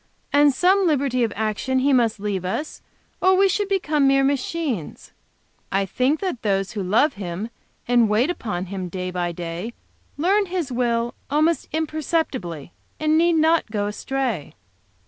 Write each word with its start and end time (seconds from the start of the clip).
"And 0.33 0.51
some 0.51 0.87
liberty 0.87 1.23
of 1.23 1.31
action 1.35 1.77
He 1.77 1.93
must 1.93 2.19
leave 2.19 2.43
us, 2.43 2.81
or 3.21 3.35
we 3.37 3.47
should 3.47 3.69
become 3.69 4.07
mere 4.07 4.23
machines. 4.23 5.11
I 5.71 5.85
think 5.85 6.21
that 6.21 6.41
those 6.41 6.71
who 6.71 6.81
love 6.81 7.13
Him, 7.13 7.51
and 7.87 8.09
wait 8.09 8.31
upon 8.31 8.65
Him 8.65 8.89
day 8.89 9.11
by 9.11 9.31
day, 9.31 9.75
learn 10.17 10.47
His 10.47 10.71
will 10.71 11.13
almost 11.29 11.69
imperceptibly, 11.71 12.71
and 12.99 13.15
need 13.15 13.33
not 13.33 13.69
go 13.69 13.85
astray." 13.85 14.55